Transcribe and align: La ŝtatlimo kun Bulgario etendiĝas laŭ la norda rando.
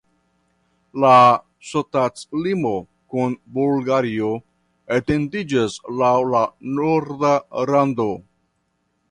La 1.01 1.17
ŝtatlimo 1.71 2.71
kun 3.15 3.35
Bulgario 3.59 4.31
etendiĝas 4.97 5.77
laŭ 6.01 6.15
la 6.33 6.43
norda 6.81 7.37
rando. 7.75 8.11